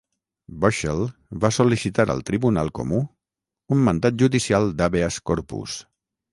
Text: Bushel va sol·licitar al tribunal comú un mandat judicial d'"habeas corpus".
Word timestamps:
Bushel 0.61 1.01
va 1.43 1.51
sol·licitar 1.57 2.07
al 2.15 2.23
tribunal 2.31 2.73
comú 2.81 3.03
un 3.77 3.87
mandat 3.91 4.21
judicial 4.25 4.69
d'"habeas 4.81 5.23
corpus". 5.33 5.81